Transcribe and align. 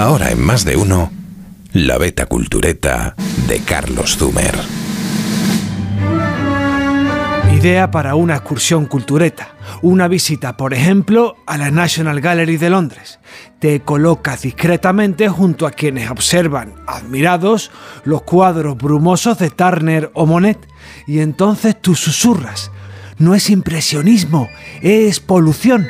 Ahora 0.00 0.30
en 0.30 0.40
más 0.40 0.64
de 0.64 0.78
uno, 0.78 1.12
la 1.74 1.98
beta 1.98 2.24
cultureta 2.24 3.14
de 3.46 3.60
Carlos 3.60 4.16
Zumer. 4.16 4.54
Idea 7.54 7.90
para 7.90 8.14
una 8.14 8.36
excursión 8.36 8.86
cultureta. 8.86 9.50
Una 9.82 10.08
visita, 10.08 10.56
por 10.56 10.72
ejemplo, 10.72 11.36
a 11.46 11.58
la 11.58 11.70
National 11.70 12.22
Gallery 12.22 12.56
de 12.56 12.70
Londres. 12.70 13.18
Te 13.58 13.80
colocas 13.80 14.40
discretamente 14.40 15.28
junto 15.28 15.66
a 15.66 15.70
quienes 15.70 16.10
observan, 16.10 16.76
admirados, 16.86 17.70
los 18.04 18.22
cuadros 18.22 18.78
brumosos 18.78 19.38
de 19.38 19.50
Turner 19.50 20.10
o 20.14 20.24
Monet. 20.24 20.66
Y 21.06 21.20
entonces 21.20 21.78
tú 21.78 21.94
susurras. 21.94 22.70
No 23.18 23.34
es 23.34 23.50
impresionismo, 23.50 24.48
es 24.80 25.20
polución. 25.20 25.86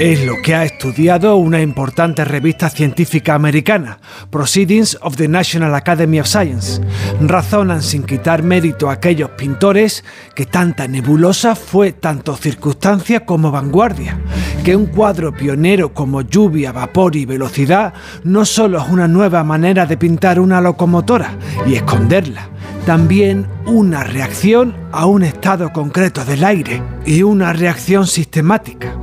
Es 0.00 0.24
lo 0.24 0.40
que 0.40 0.54
ha 0.54 0.64
estudiado 0.64 1.36
una 1.36 1.60
importante 1.60 2.24
revista 2.24 2.70
científica 2.70 3.34
americana, 3.34 3.98
Proceedings 4.30 4.96
of 5.02 5.16
the 5.16 5.28
National 5.28 5.74
Academy 5.74 6.18
of 6.18 6.26
Science. 6.26 6.80
Razonan 7.20 7.82
sin 7.82 8.04
quitar 8.04 8.42
mérito 8.42 8.88
a 8.88 8.94
aquellos 8.94 9.28
pintores 9.32 10.02
que 10.34 10.46
tanta 10.46 10.88
nebulosa 10.88 11.54
fue 11.54 11.92
tanto 11.92 12.34
circunstancia 12.34 13.26
como 13.26 13.50
vanguardia, 13.50 14.18
que 14.64 14.74
un 14.74 14.86
cuadro 14.86 15.34
pionero 15.34 15.92
como 15.92 16.22
lluvia, 16.22 16.72
vapor 16.72 17.14
y 17.14 17.26
velocidad 17.26 17.92
no 18.24 18.46
solo 18.46 18.78
es 18.78 18.88
una 18.88 19.06
nueva 19.06 19.44
manera 19.44 19.84
de 19.84 19.98
pintar 19.98 20.40
una 20.40 20.62
locomotora 20.62 21.34
y 21.66 21.74
esconderla, 21.74 22.48
también 22.86 23.46
una 23.66 24.02
reacción 24.02 24.74
a 24.92 25.04
un 25.04 25.24
estado 25.24 25.74
concreto 25.74 26.24
del 26.24 26.42
aire 26.42 26.82
y 27.04 27.22
una 27.22 27.52
reacción 27.52 28.06
sistemática 28.06 28.99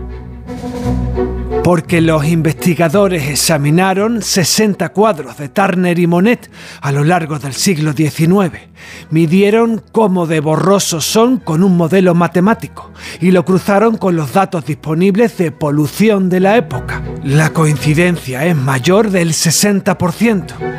porque 1.68 2.00
los 2.00 2.26
investigadores 2.26 3.28
examinaron 3.30 4.22
60 4.22 4.88
cuadros 4.94 5.38
de 5.38 5.50
Turner 5.50 6.00
y 6.00 6.08
Monet 6.08 6.50
a 6.80 6.94
lo 6.94 7.04
largo 7.04 7.40
del 7.40 7.54
siglo 7.54 7.92
XIX, 7.92 8.58
midieron 9.10 9.84
cómo 9.92 10.28
de 10.28 10.40
borrosos 10.40 11.04
son 11.04 11.40
con 11.40 11.64
un 11.64 11.76
modelo 11.76 12.16
matemático 12.16 12.94
y 13.20 13.32
lo 13.32 13.44
cruzaron 13.44 13.98
con 13.98 14.16
los 14.16 14.32
datos 14.32 14.66
disponibles 14.66 15.38
de 15.38 15.52
polución 15.52 16.30
de 16.30 16.40
la 16.40 16.56
época. 16.56 17.04
La 17.26 17.50
coincidencia 17.50 18.46
es 18.46 18.56
mayor 18.56 19.12
del 19.12 19.34
60%. 19.34 20.77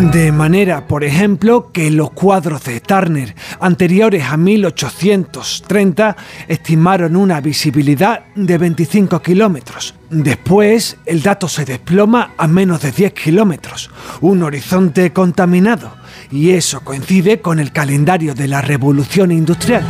De 0.00 0.30
manera, 0.30 0.86
por 0.86 1.02
ejemplo, 1.02 1.70
que 1.72 1.90
los 1.90 2.12
cuadros 2.12 2.62
de 2.64 2.80
Turner 2.80 3.34
anteriores 3.58 4.24
a 4.24 4.36
1830 4.36 6.16
estimaron 6.46 7.16
una 7.16 7.40
visibilidad 7.40 8.26
de 8.36 8.58
25 8.58 9.20
kilómetros. 9.20 9.94
Después, 10.08 10.96
el 11.04 11.20
dato 11.20 11.48
se 11.48 11.64
desploma 11.64 12.34
a 12.38 12.46
menos 12.46 12.80
de 12.80 12.92
10 12.92 13.12
kilómetros, 13.12 13.90
un 14.20 14.44
horizonte 14.44 15.12
contaminado, 15.12 15.96
y 16.30 16.50
eso 16.50 16.80
coincide 16.80 17.40
con 17.40 17.58
el 17.58 17.72
calendario 17.72 18.34
de 18.34 18.46
la 18.46 18.62
revolución 18.62 19.32
industrial. 19.32 19.84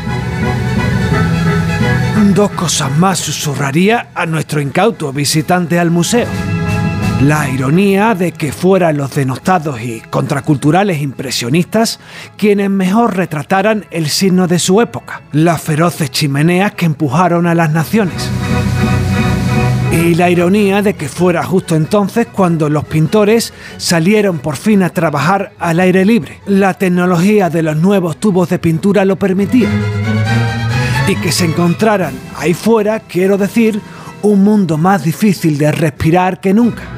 Dos 2.35 2.51
cosas 2.53 2.97
más 2.97 3.19
susurraría 3.19 4.09
a 4.15 4.25
nuestro 4.25 4.61
incauto 4.61 5.13
visitante 5.13 5.79
al 5.79 5.91
museo. 5.91 6.27
La 7.23 7.51
ironía 7.51 8.15
de 8.15 8.31
que 8.31 8.53
fueran 8.53 8.97
los 8.97 9.13
denostados 9.13 9.81
y 9.81 10.01
contraculturales 10.09 11.03
impresionistas 11.03 11.99
quienes 12.37 12.71
mejor 12.71 13.17
retrataran 13.17 13.87
el 13.91 14.09
signo 14.09 14.47
de 14.47 14.61
su 14.61 14.81
época, 14.81 15.23
las 15.33 15.61
feroces 15.61 16.13
chimeneas 16.13 16.75
que 16.75 16.87
empujaron 16.87 17.49
a 17.49 17.57
las 17.57 17.73
naciones. 17.73 18.31
Y 19.91 20.15
la 20.15 20.31
ironía 20.31 20.81
de 20.81 20.95
que 20.95 21.09
fuera 21.09 21.43
justo 21.43 21.75
entonces 21.75 22.29
cuando 22.29 22.69
los 22.69 22.85
pintores 22.85 23.53
salieron 23.79 24.39
por 24.39 24.55
fin 24.55 24.85
a 24.85 24.91
trabajar 24.91 25.51
al 25.59 25.81
aire 25.81 26.05
libre. 26.05 26.39
La 26.47 26.75
tecnología 26.75 27.51
de 27.51 27.65
los 27.65 27.77
nuevos 27.77 28.19
tubos 28.19 28.49
de 28.49 28.61
pintura 28.61 29.05
lo 29.05 29.17
permitía. 29.17 29.69
Y 31.09 31.17
que 31.17 31.33
se 31.33 31.47
encontraran 31.47 32.15
ahí 32.37 32.55
fuera, 32.55 33.01
quiero 33.01 33.37
decir, 33.37 33.81
un 34.23 34.45
mundo 34.45 34.79
más 34.79 35.03
difícil 35.03 35.59
de 35.59 35.73
respirar 35.73 36.39
que 36.39 36.55
nunca. 36.55 36.98